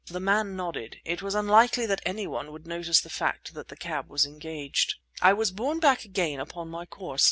The 0.07 0.19
man 0.19 0.55
nodded. 0.55 0.97
It 1.05 1.21
was 1.21 1.35
unlikely 1.35 1.85
that 1.85 2.01
any 2.07 2.25
one 2.25 2.51
would 2.51 2.65
notice 2.65 3.01
the 3.01 3.09
fact 3.11 3.53
that 3.53 3.67
the 3.67 3.75
cab 3.77 4.09
was 4.09 4.25
engaged. 4.25 4.95
I 5.21 5.33
was 5.33 5.51
borne 5.51 5.79
back 5.79 6.05
again 6.05 6.39
upon 6.39 6.69
my 6.69 6.87
course. 6.87 7.19